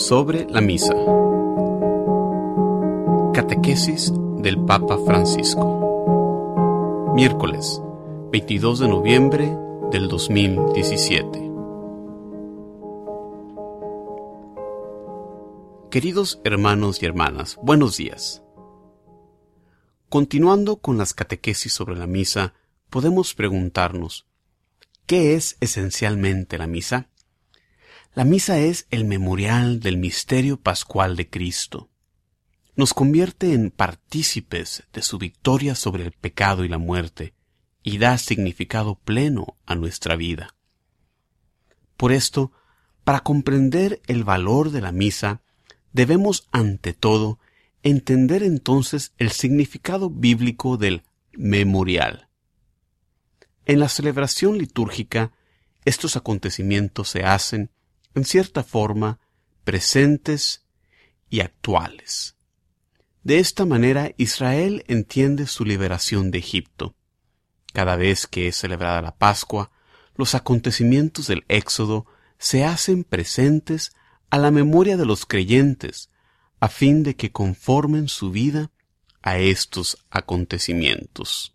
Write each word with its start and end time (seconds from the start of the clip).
sobre 0.00 0.46
la 0.48 0.62
misa. 0.62 0.94
Catequesis 3.34 4.10
del 4.38 4.58
Papa 4.64 4.96
Francisco. 5.04 7.12
Miércoles 7.14 7.82
22 8.32 8.78
de 8.78 8.88
noviembre 8.88 9.54
del 9.90 10.08
2017. 10.08 11.50
Queridos 15.90 16.40
hermanos 16.44 17.02
y 17.02 17.06
hermanas, 17.06 17.58
buenos 17.62 17.98
días. 17.98 18.42
Continuando 20.08 20.78
con 20.78 20.96
las 20.96 21.12
catequesis 21.12 21.74
sobre 21.74 21.96
la 21.96 22.06
misa, 22.06 22.54
podemos 22.88 23.34
preguntarnos, 23.34 24.26
¿qué 25.04 25.34
es 25.34 25.58
esencialmente 25.60 26.56
la 26.56 26.66
misa? 26.66 27.09
La 28.12 28.24
misa 28.24 28.58
es 28.58 28.88
el 28.90 29.04
memorial 29.04 29.78
del 29.78 29.96
misterio 29.96 30.56
pascual 30.60 31.14
de 31.14 31.30
Cristo. 31.30 31.90
Nos 32.74 32.92
convierte 32.92 33.52
en 33.52 33.70
partícipes 33.70 34.82
de 34.92 35.02
su 35.02 35.16
victoria 35.16 35.76
sobre 35.76 36.04
el 36.04 36.10
pecado 36.10 36.64
y 36.64 36.68
la 36.68 36.78
muerte, 36.78 37.34
y 37.84 37.98
da 37.98 38.18
significado 38.18 38.96
pleno 38.96 39.56
a 39.64 39.76
nuestra 39.76 40.16
vida. 40.16 40.56
Por 41.96 42.10
esto, 42.10 42.50
para 43.04 43.20
comprender 43.20 44.02
el 44.08 44.24
valor 44.24 44.72
de 44.72 44.80
la 44.80 44.90
misa, 44.90 45.40
debemos 45.92 46.48
ante 46.50 46.94
todo 46.94 47.38
entender 47.84 48.42
entonces 48.42 49.12
el 49.18 49.30
significado 49.30 50.10
bíblico 50.10 50.76
del 50.76 51.04
memorial. 51.32 52.28
En 53.66 53.78
la 53.78 53.88
celebración 53.88 54.58
litúrgica, 54.58 55.30
estos 55.84 56.16
acontecimientos 56.16 57.08
se 57.08 57.22
hacen 57.22 57.70
en 58.14 58.24
cierta 58.24 58.62
forma, 58.62 59.18
presentes 59.64 60.64
y 61.28 61.40
actuales. 61.40 62.36
De 63.22 63.38
esta 63.38 63.66
manera 63.66 64.12
Israel 64.16 64.84
entiende 64.88 65.46
su 65.46 65.64
liberación 65.64 66.30
de 66.30 66.38
Egipto. 66.38 66.94
Cada 67.72 67.96
vez 67.96 68.26
que 68.26 68.48
es 68.48 68.56
celebrada 68.56 69.02
la 69.02 69.16
Pascua, 69.16 69.70
los 70.16 70.34
acontecimientos 70.34 71.26
del 71.26 71.44
Éxodo 71.48 72.06
se 72.38 72.64
hacen 72.64 73.04
presentes 73.04 73.92
a 74.30 74.38
la 74.38 74.50
memoria 74.50 74.96
de 74.96 75.06
los 75.06 75.26
creyentes, 75.26 76.10
a 76.58 76.68
fin 76.68 77.02
de 77.02 77.16
que 77.16 77.32
conformen 77.32 78.08
su 78.08 78.30
vida 78.30 78.70
a 79.22 79.38
estos 79.38 79.98
acontecimientos. 80.10 81.54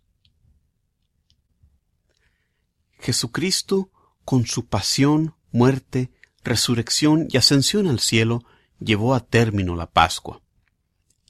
Jesucristo, 3.00 3.90
con 4.24 4.46
su 4.46 4.66
pasión, 4.66 5.34
muerte 5.52 6.10
resurrección 6.46 7.28
y 7.30 7.36
ascensión 7.36 7.86
al 7.86 8.00
cielo 8.00 8.42
llevó 8.80 9.14
a 9.14 9.20
término 9.20 9.76
la 9.76 9.90
Pascua. 9.90 10.40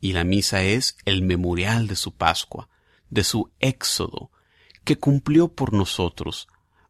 Y 0.00 0.12
la 0.12 0.24
misa 0.24 0.62
es 0.62 0.96
el 1.04 1.22
memorial 1.22 1.88
de 1.88 1.96
su 1.96 2.12
Pascua, 2.12 2.68
de 3.10 3.24
su 3.24 3.50
éxodo, 3.58 4.30
que 4.84 4.98
cumplió 4.98 5.48
por 5.48 5.72
nosotros, 5.72 6.46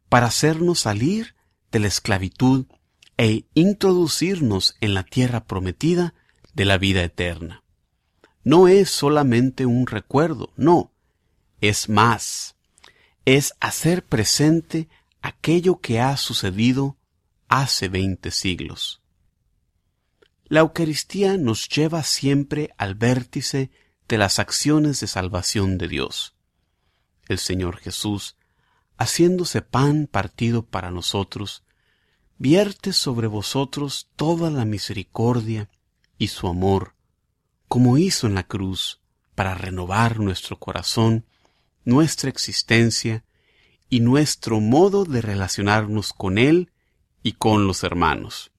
para 0.08 0.26
hacernos 0.26 0.80
salir 0.80 1.34
de 1.72 1.78
la 1.78 1.86
esclavitud 1.88 2.66
e 3.16 3.46
introducirnos 3.54 4.76
en 4.80 4.94
la 4.94 5.02
tierra 5.02 5.44
prometida 5.44 6.14
de 6.52 6.64
la 6.64 6.78
vida 6.78 7.02
eterna. 7.02 7.62
No 8.44 8.68
es 8.68 8.90
solamente 8.90 9.66
un 9.66 9.86
recuerdo, 9.86 10.52
no, 10.56 10.92
es 11.60 11.88
más, 11.88 12.56
es 13.24 13.54
hacer 13.60 14.04
presente 14.04 14.88
aquello 15.20 15.80
que 15.80 16.00
ha 16.00 16.16
sucedido 16.16 16.95
hace 17.48 17.88
veinte 17.88 18.30
siglos. 18.30 19.02
La 20.44 20.60
Eucaristía 20.60 21.36
nos 21.36 21.68
lleva 21.68 22.02
siempre 22.02 22.70
al 22.78 22.94
vértice 22.94 23.70
de 24.08 24.18
las 24.18 24.38
acciones 24.38 25.00
de 25.00 25.08
salvación 25.08 25.78
de 25.78 25.88
Dios. 25.88 26.36
El 27.28 27.38
Señor 27.38 27.78
Jesús, 27.78 28.36
haciéndose 28.96 29.62
pan 29.62 30.06
partido 30.06 30.64
para 30.64 30.90
nosotros, 30.90 31.64
vierte 32.38 32.92
sobre 32.92 33.26
vosotros 33.26 34.08
toda 34.14 34.50
la 34.50 34.64
misericordia 34.64 35.68
y 36.18 36.28
su 36.28 36.46
amor, 36.46 36.94
como 37.66 37.98
hizo 37.98 38.26
en 38.26 38.34
la 38.34 38.44
cruz, 38.44 39.00
para 39.34 39.54
renovar 39.54 40.20
nuestro 40.20 40.58
corazón, 40.58 41.26
nuestra 41.84 42.30
existencia 42.30 43.24
y 43.88 44.00
nuestro 44.00 44.60
modo 44.60 45.04
de 45.04 45.20
relacionarnos 45.22 46.12
con 46.12 46.38
Él 46.38 46.70
y 47.26 47.32
con 47.32 47.66
los 47.66 47.82
hermanos. 47.82 48.52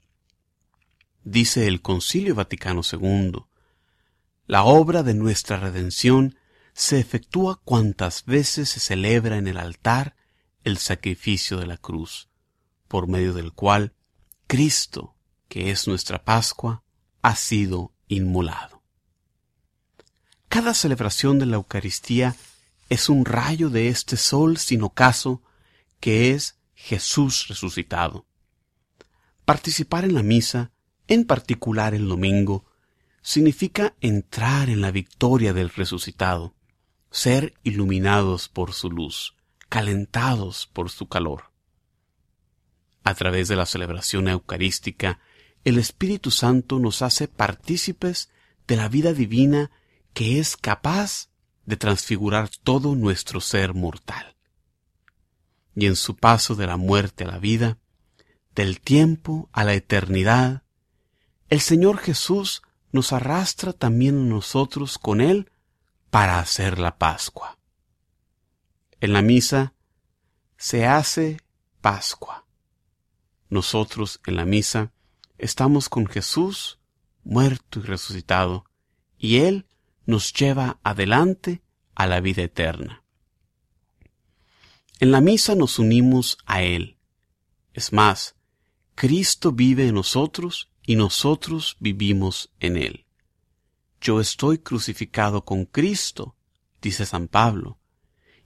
Dice 1.23 1.67
el 1.67 1.81
Concilio 1.81 2.35
Vaticano 2.35 2.81
II, 2.83 3.45
la 4.45 4.65
obra 4.65 5.03
de 5.03 5.13
nuestra 5.13 5.55
redención 5.55 6.37
se 6.73 6.99
efectúa 6.99 7.61
cuantas 7.63 8.25
veces 8.25 8.67
se 8.67 8.81
celebra 8.81 9.37
en 9.37 9.47
el 9.47 9.57
altar 9.57 10.17
el 10.65 10.79
sacrificio 10.79 11.59
de 11.59 11.65
la 11.65 11.77
cruz, 11.77 12.27
por 12.89 13.07
medio 13.07 13.33
del 13.33 13.53
cual 13.53 13.93
Cristo, 14.47 15.15
que 15.47 15.71
es 15.71 15.87
nuestra 15.87 16.25
Pascua, 16.25 16.83
ha 17.21 17.37
sido 17.37 17.93
inmolado. 18.09 18.83
Cada 20.49 20.73
celebración 20.73 21.39
de 21.39 21.45
la 21.45 21.55
Eucaristía 21.55 22.35
es 22.89 23.07
un 23.07 23.23
rayo 23.23 23.69
de 23.69 23.87
este 23.87 24.17
sol 24.17 24.57
sin 24.57 24.83
ocaso 24.83 25.41
que 26.01 26.31
es 26.31 26.59
Jesús 26.75 27.47
resucitado. 27.47 28.27
Participar 29.47 30.03
en 30.03 30.13
la 30.13 30.23
misa, 30.23 30.71
en 31.07 31.23
particular 31.23 31.93
el 31.93 32.09
domingo, 32.09 32.65
significa 33.21 33.95
entrar 34.01 34.69
en 34.69 34.81
la 34.81 34.91
victoria 34.91 35.53
del 35.53 35.69
resucitado, 35.69 36.53
ser 37.11 37.53
iluminados 37.63 38.49
por 38.49 38.73
su 38.73 38.91
luz, 38.91 39.37
calentados 39.69 40.67
por 40.73 40.89
su 40.89 41.07
calor. 41.07 41.45
A 43.05 43.15
través 43.15 43.47
de 43.47 43.55
la 43.55 43.65
celebración 43.65 44.27
eucarística, 44.27 45.21
el 45.63 45.77
Espíritu 45.77 46.29
Santo 46.29 46.77
nos 46.77 47.01
hace 47.01 47.29
partícipes 47.29 48.29
de 48.67 48.75
la 48.75 48.89
vida 48.89 49.13
divina 49.13 49.71
que 50.13 50.39
es 50.39 50.57
capaz 50.57 51.29
de 51.65 51.77
transfigurar 51.77 52.49
todo 52.49 52.95
nuestro 52.95 53.39
ser 53.39 53.73
mortal. 53.73 54.35
Y 55.73 55.85
en 55.85 55.95
su 55.95 56.17
paso 56.17 56.53
de 56.55 56.67
la 56.67 56.75
muerte 56.75 57.23
a 57.23 57.27
la 57.27 57.39
vida, 57.39 57.77
del 58.57 58.81
tiempo 58.81 59.49
a 59.53 59.63
la 59.63 59.75
eternidad, 59.75 60.63
el 61.47 61.61
Señor 61.61 61.99
Jesús 61.99 62.63
nos 62.91 63.13
arrastra 63.13 63.71
también 63.71 64.17
a 64.17 64.23
nosotros 64.23 64.97
con 64.97 65.21
Él 65.21 65.51
para 66.09 66.39
hacer 66.39 66.79
la 66.79 66.97
Pascua. 66.97 67.59
En 68.99 69.13
la 69.13 69.21
misa 69.21 69.75
se 70.57 70.87
hace 70.87 71.37
Pascua. 71.81 72.47
Nosotros 73.47 74.21
en 74.25 74.37
la 74.37 74.45
misa 74.45 74.91
estamos 75.37 75.87
con 75.87 76.07
Jesús 76.07 76.79
muerto 77.23 77.79
y 77.79 77.83
resucitado, 77.83 78.65
y 79.19 79.37
Él 79.37 79.67
nos 80.07 80.33
lleva 80.33 80.79
adelante 80.81 81.61
a 81.93 82.07
la 82.07 82.21
vida 82.21 82.41
eterna. 82.41 83.03
En 84.99 85.11
la 85.11 85.21
misa 85.21 85.53
nos 85.53 85.77
unimos 85.77 86.39
a 86.47 86.63
Él. 86.63 86.97
Es 87.73 87.93
más, 87.93 88.36
Cristo 88.97 89.51
vive 89.51 89.87
en 89.87 89.93
nosotros 89.93 90.71
y 90.83 90.95
nosotros 90.95 91.77
vivimos 91.79 92.51
en 92.59 92.77
Él. 92.77 93.05
Yo 94.01 94.19
estoy 94.19 94.57
crucificado 94.57 95.45
con 95.45 95.65
Cristo, 95.65 96.35
dice 96.81 97.05
San 97.05 97.27
Pablo, 97.27 97.77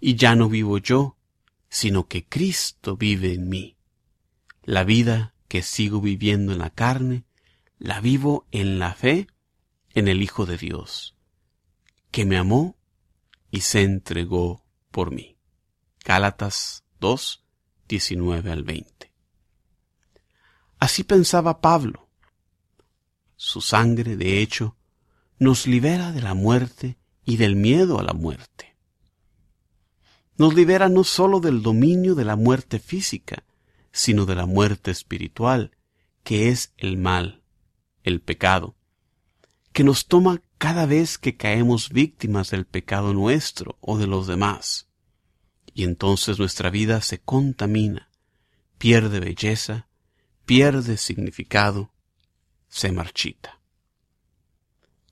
y 0.02 0.16
ya 0.16 0.36
no 0.36 0.50
vivo 0.50 0.78
yo, 0.78 1.16
sino 1.70 2.10
que 2.10 2.26
Cristo 2.26 2.98
vive 2.98 3.34
en 3.34 3.48
mí. 3.48 3.78
La 4.64 4.84
vida 4.84 5.34
que 5.48 5.62
sigo 5.62 6.02
viviendo 6.02 6.52
en 6.52 6.60
la 6.60 6.70
carne, 6.70 7.24
la 7.80 8.02
vivo 8.02 8.46
en 8.52 8.78
la 8.78 8.94
fe 8.94 9.28
en 9.94 10.10
el 10.10 10.22
Hijo 10.22 10.46
de 10.46 10.58
Dios, 10.58 11.16
que 12.12 12.26
me 12.26 12.36
amó 12.36 12.76
y 13.52 13.62
se 13.62 13.84
entregó 13.84 14.66
por 14.92 15.12
mí. 15.12 15.38
Gálatas 16.04 16.84
2, 17.00 17.42
19 17.88 18.52
al 18.52 18.64
20. 18.66 19.11
Así 20.82 21.04
pensaba 21.04 21.62
Pablo. 21.62 22.10
Su 23.36 23.62
sangre, 23.62 24.18
de 24.18 24.42
hecho, 24.42 24.78
nos 25.38 25.68
libera 25.68 26.12
de 26.12 26.24
la 26.24 26.34
muerte 26.34 26.98
y 27.24 27.38
del 27.38 27.56
miedo 27.56 28.00
a 28.00 28.04
la 28.04 28.14
muerte. 28.14 28.76
Nos 30.38 30.56
libera 30.56 30.90
no 30.90 31.04
sólo 31.04 31.40
del 31.40 31.62
dominio 31.62 32.16
de 32.16 32.26
la 32.26 32.36
muerte 32.36 32.80
física, 32.80 33.44
sino 33.92 34.26
de 34.26 34.34
la 34.34 34.48
muerte 34.48 34.90
espiritual, 34.90 35.78
que 36.24 36.50
es 36.50 36.74
el 36.78 36.98
mal, 36.98 37.44
el 38.02 38.20
pecado, 38.20 38.76
que 39.74 39.84
nos 39.84 40.08
toma 40.08 40.42
cada 40.58 40.88
vez 40.88 41.20
que 41.20 41.38
caemos 41.38 41.90
víctimas 41.90 42.50
del 42.50 42.66
pecado 42.66 43.14
nuestro 43.14 43.78
o 43.82 44.00
de 44.00 44.08
los 44.08 44.26
demás. 44.26 44.88
Y 45.76 45.84
entonces 45.84 46.40
nuestra 46.40 46.72
vida 46.72 47.02
se 47.02 47.20
contamina, 47.22 48.10
pierde 48.80 49.20
belleza 49.20 49.91
pierde 50.52 50.98
significado, 50.98 51.94
se 52.68 52.92
marchita. 52.92 53.62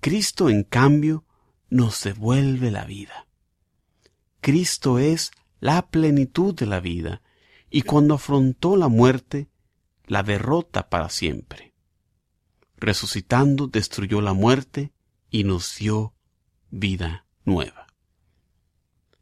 Cristo, 0.02 0.50
en 0.50 0.66
cambio, 0.66 1.24
nos 1.70 2.04
devuelve 2.04 2.72
la 2.72 2.84
vida. 2.84 3.26
Cristo 4.42 5.00
es 5.00 5.32
la 5.62 5.88
plenitud 5.88 6.54
de 6.54 6.66
la 6.66 6.82
vida, 6.82 7.22
y 7.70 7.84
cuando 7.84 8.16
afrontó 8.16 8.76
la 8.76 8.90
muerte, 8.90 9.48
la 10.08 10.24
derrota 10.24 10.90
para 10.90 11.08
siempre. 11.08 11.74
Resucitando, 12.76 13.68
destruyó 13.68 14.20
la 14.20 14.34
muerte 14.34 14.92
y 15.30 15.46
nos 15.46 15.78
dio 15.78 16.16
vida 16.70 17.26
nueva. 17.46 17.88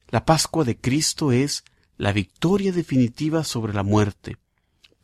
La 0.08 0.26
Pascua 0.26 0.64
de 0.64 0.82
Cristo 0.82 1.32
es 1.32 1.64
la 1.96 2.12
victoria 2.12 2.72
definitiva 2.72 3.44
sobre 3.44 3.72
la 3.72 3.84
muerte, 3.84 4.38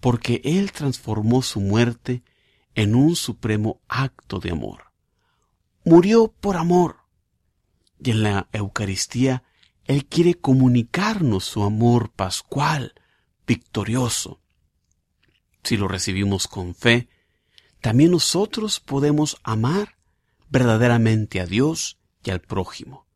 porque 0.03 0.41
Él 0.43 0.73
transformó 0.73 1.41
su 1.41 1.61
muerte 1.61 2.23
en 2.75 2.93
un 2.93 3.15
supremo 3.15 3.79
acto 3.87 4.39
de 4.39 4.51
amor. 4.51 4.91
Murió 5.85 6.27
por 6.27 6.57
amor. 6.57 6.97
Y 8.03 8.11
en 8.11 8.21
la 8.21 8.49
Eucaristía 8.51 9.43
Él 9.85 10.05
quiere 10.05 10.35
comunicarnos 10.35 11.45
su 11.45 11.63
amor 11.63 12.11
pascual, 12.11 12.95
victorioso. 13.47 14.41
Si 15.63 15.77
lo 15.77 15.87
recibimos 15.87 16.49
con 16.49 16.75
fe, 16.75 17.07
también 17.79 18.11
nosotros 18.11 18.81
podemos 18.81 19.37
amar 19.41 19.95
verdaderamente 20.49 21.39
a 21.39 21.45
Dios 21.45 21.97
y 22.25 22.31
al 22.31 22.41
prójimo. 22.41 23.07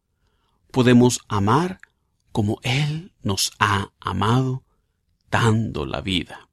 Podemos 0.72 1.20
amar 1.28 1.82
como 2.32 2.60
Él 2.64 3.12
nos 3.24 3.52
ha 3.60 3.92
amado, 4.00 4.64
dando 5.30 5.86
la 5.86 6.00
vida. 6.00 6.47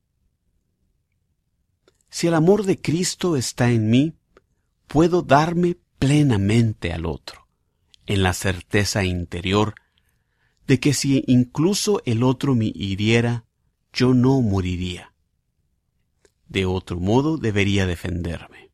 Si 2.14 2.28
el 2.28 2.34
amor 2.34 2.62
de 2.62 2.80
Cristo 2.80 3.34
está 3.34 3.72
en 3.72 3.90
mí, 3.90 4.14
puedo 4.86 5.22
darme 5.22 5.78
plenamente 5.98 6.92
al 6.92 7.06
otro, 7.06 7.48
en 8.06 8.22
la 8.22 8.34
certeza 8.34 9.02
interior 9.02 9.74
de 10.68 10.78
que 10.78 10.94
si 10.94 11.24
incluso 11.26 12.02
el 12.04 12.22
otro 12.22 12.54
me 12.54 12.66
hiriera, 12.66 13.46
yo 13.92 14.14
no 14.14 14.40
moriría. 14.42 15.12
De 16.46 16.66
otro 16.66 17.00
modo 17.00 17.36
debería 17.36 17.84
defenderme. 17.84 18.70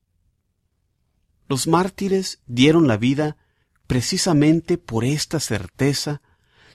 Los 1.49 1.67
mártires 1.67 2.43
dieron 2.47 2.89
la 2.89 2.99
vida 2.99 3.39
precisamente 3.87 4.77
por 4.77 5.03
esta 5.03 5.41
certeza 5.41 6.21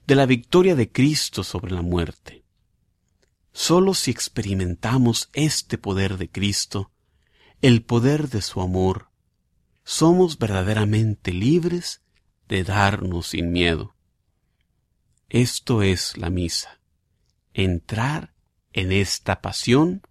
de 0.08 0.16
la 0.16 0.26
victoria 0.26 0.74
de 0.74 0.92
Cristo 0.92 1.44
sobre 1.44 1.76
la 1.76 1.84
muerte. 1.84 2.45
Solo 3.57 3.94
si 3.94 4.12
experimentamos 4.12 5.30
este 5.31 5.78
poder 5.78 6.18
de 6.18 6.30
Cristo, 6.30 6.92
el 7.62 7.84
poder 7.84 8.28
de 8.28 8.42
su 8.42 8.60
amor, 8.60 9.07
somos 9.86 10.38
verdaderamente 10.38 11.31
libres 11.31 12.02
de 12.50 12.66
darnos 12.66 13.28
sin 13.28 13.54
miedo. 13.54 13.96
Esto 15.30 15.84
es 15.84 16.18
la 16.18 16.30
misa, 16.30 16.81
entrar 17.54 18.34
en 18.74 18.92
esta 18.92 19.42
pasión, 19.42 20.01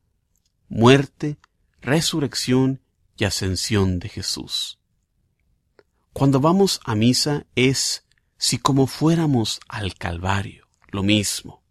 muerte, 0.71 1.37
resurrección 1.83 2.81
y 3.15 3.25
ascensión 3.25 3.99
de 3.99 4.09
Jesús. 4.09 4.79
Cuando 6.15 6.41
vamos 6.41 6.81
a 6.83 6.95
misa 6.95 7.45
es 7.57 8.07
si 8.39 8.57
como 8.57 8.87
fuéramos 8.87 9.61
al 9.69 9.97
Calvario, 9.97 10.67
lo 10.91 11.03
mismo. 11.03 11.64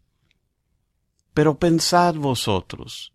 Pero 1.33 1.57
pensad 1.57 2.15
vosotros, 2.15 3.13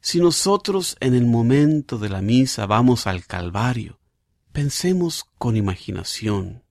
si 0.00 0.18
nosotros 0.18 0.96
en 1.00 1.14
el 1.14 1.26
momento 1.26 1.98
de 1.98 2.08
la 2.08 2.22
misa 2.22 2.66
vamos 2.66 3.06
al 3.06 3.26
Calvario, 3.26 4.00
pensemos 4.52 5.26
con 5.38 5.56
imaginación. 5.56 6.64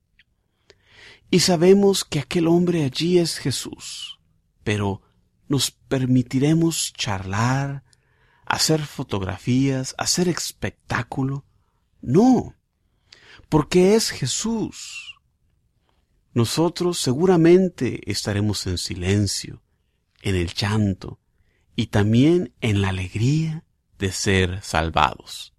Y 1.29 1.41
sabemos 1.41 2.03
que 2.03 2.19
aquel 2.19 2.47
hombre 2.47 2.83
allí 2.83 3.19
es 3.19 3.37
Jesús, 3.37 4.19
pero 4.63 5.01
nos 5.47 5.71
permitiremos 5.71 6.91
charlar, 6.93 7.83
hacer 8.45 8.85
fotografías, 8.85 9.93
hacer 9.97 10.27
espectáculo. 10.27 11.45
No, 12.01 12.55
porque 13.47 13.95
es 13.95 14.09
Jesús. 14.09 15.15
Nosotros 16.33 16.99
seguramente 16.99 18.09
estaremos 18.11 18.65
en 18.65 18.77
silencio, 18.77 19.61
en 20.21 20.35
el 20.35 20.53
llanto 20.53 21.19
y 21.75 21.87
también 21.87 22.53
en 22.61 22.81
la 22.81 22.89
alegría 22.89 23.63
de 23.97 24.11
ser 24.11 24.61
salvados. 24.61 25.53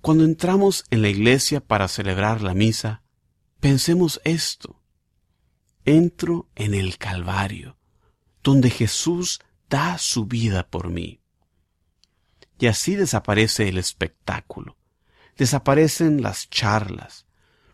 Cuando 0.00 0.24
entramos 0.24 0.84
en 0.90 1.02
la 1.02 1.08
iglesia 1.08 1.60
para 1.60 1.88
celebrar 1.88 2.42
la 2.42 2.54
misa, 2.54 3.02
pensemos 3.60 4.20
esto. 4.24 4.82
Entro 5.86 6.50
en 6.54 6.74
el 6.74 6.98
Calvario, 6.98 7.78
donde 8.42 8.70
Jesús 8.70 9.40
da 9.68 9.96
su 9.98 10.26
vida 10.26 10.68
por 10.68 10.90
mí. 10.90 11.20
Y 12.58 12.66
así 12.66 12.94
desaparece 12.96 13.68
el 13.68 13.78
espectáculo, 13.78 14.76
desaparecen 15.36 16.22
las 16.22 16.48
charlas, 16.48 17.26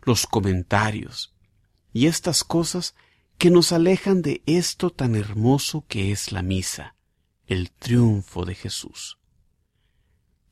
los 0.02 0.26
comentarios 0.26 1.34
y 1.92 2.06
estas 2.06 2.44
cosas 2.44 2.94
que 3.40 3.50
nos 3.50 3.72
alejan 3.72 4.20
de 4.20 4.42
esto 4.44 4.90
tan 4.90 5.16
hermoso 5.16 5.87
que 5.88 6.12
es 6.12 6.31
la 6.31 6.42
misa, 6.42 6.94
el 7.46 7.70
triunfo 7.70 8.44
de 8.44 8.54
Jesús. 8.54 9.19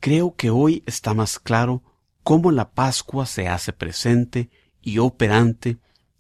Creo 0.01 0.35
que 0.35 0.49
hoy 0.49 0.85
está 0.87 1.13
más 1.13 1.39
claro 1.39 1.83
cómo 2.23 2.51
la 2.51 2.71
Pascua 2.71 3.27
se 3.27 3.47
hace 3.47 3.75
presente 3.75 4.49
y 4.81 5.01
operante 5.01 5.77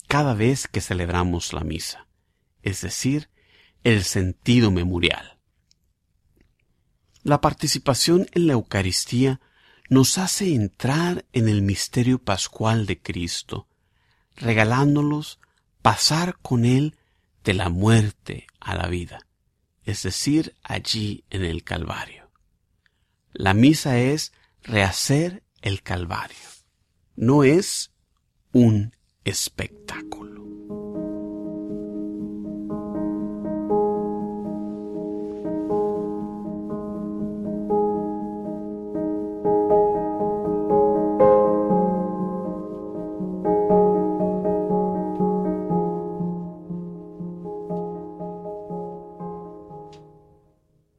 cada 0.08 0.34
vez 0.34 0.68
que 0.68 0.82
celebramos 0.82 1.54
la 1.54 1.62
misa, 1.64 2.06
es 2.60 2.82
decir, 2.82 3.30
el 3.82 4.04
sentido 4.04 4.70
memorial. 4.70 5.38
La 7.22 7.40
participación 7.40 8.26
en 8.32 8.46
la 8.46 8.52
Eucaristía 8.52 9.40
nos 9.88 10.18
hace 10.18 10.54
entrar 10.54 11.24
en 11.32 11.48
el 11.48 11.62
misterio 11.62 12.18
pascual 12.18 12.84
de 12.84 13.00
Cristo, 13.00 13.68
regalándolos 14.36 15.40
pasar 15.88 16.36
con 16.42 16.66
Él 16.66 16.96
de 17.44 17.54
la 17.54 17.70
muerte 17.70 18.46
a 18.60 18.74
la 18.74 18.88
vida, 18.88 19.26
es 19.84 20.02
decir, 20.02 20.54
allí 20.62 21.24
en 21.30 21.46
el 21.46 21.64
Calvario. 21.64 22.30
La 23.32 23.54
misa 23.54 23.98
es 23.98 24.34
rehacer 24.62 25.44
el 25.62 25.82
Calvario, 25.82 26.36
no 27.16 27.42
es 27.42 27.90
un 28.52 28.94
espectáculo. 29.24 30.87